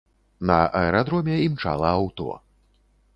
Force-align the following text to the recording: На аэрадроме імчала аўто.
На 0.51 0.55
аэрадроме 0.79 1.35
імчала 1.45 1.93
аўто. 2.01 2.27